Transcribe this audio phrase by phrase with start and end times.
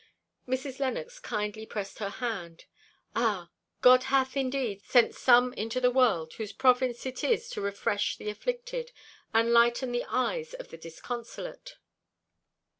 [0.47, 0.79] Mrs.
[0.79, 2.65] Lennox kindly pressed her hand.
[3.15, 3.51] "Ah!
[3.81, 8.31] God hath, indeed, sent some into the world, whose province it is to refresh the
[8.31, 8.91] afflicted,
[9.31, 11.75] and lighten the eyes of the disconsolate.